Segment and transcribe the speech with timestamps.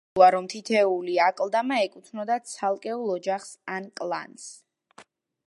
[0.09, 4.51] სავარაუდოა, რომ თითოეული აკლდამა ეკუთვნოდა ცალკეულ ოჯახს ან კლანს.